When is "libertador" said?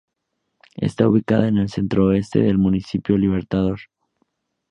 3.19-3.81